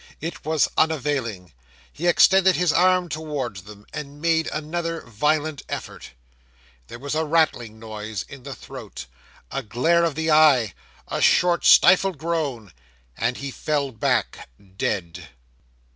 It 0.19 0.43
was 0.43 0.67
unavailing; 0.79 1.53
he 1.93 2.07
extended 2.07 2.55
his 2.55 2.73
arm 2.73 3.07
towards 3.07 3.65
them, 3.65 3.85
and 3.93 4.19
made 4.19 4.47
another 4.47 5.01
violent 5.01 5.61
effort. 5.69 6.13
There 6.87 6.97
was 6.97 7.13
a 7.13 7.23
rattling 7.23 7.77
noise 7.77 8.25
in 8.27 8.41
the 8.41 8.55
throat 8.55 9.05
a 9.51 9.61
glare 9.61 10.03
of 10.03 10.15
the 10.15 10.31
eye 10.31 10.73
a 11.07 11.21
short 11.21 11.65
stifled 11.65 12.17
groan 12.17 12.73
and 13.15 13.37
he 13.37 13.51
fell 13.51 13.91
back 13.91 14.49
dead! 14.75 15.27